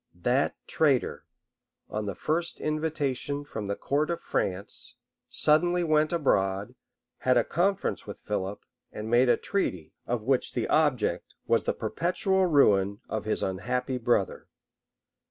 [0.23, 1.25] That traitor,
[1.87, 4.95] on the first invitation from the court of France,
[5.29, 6.73] suddenly went abroad,
[7.19, 11.73] had a conference with Philip, and made a treaty, of which the object was the
[11.73, 14.47] perpetual ruin of his unhappy brother.